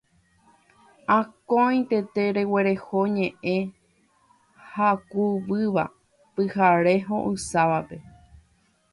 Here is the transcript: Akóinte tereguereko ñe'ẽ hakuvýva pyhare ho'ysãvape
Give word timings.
Akóinte 1.17 1.97
tereguereko 2.13 2.97
ñe'ẽ 3.15 3.57
hakuvýva 4.71 5.83
pyhare 6.33 6.95
ho'ysãvape 7.07 7.97